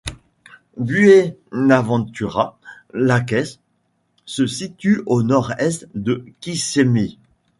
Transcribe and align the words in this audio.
Buenaventura 0.77 2.57
Lakes 2.91 3.59
se 4.25 4.47
situe 4.47 5.03
au 5.05 5.21
nord-est 5.21 5.89
de 5.93 6.25
Kissimmee. 6.39 7.19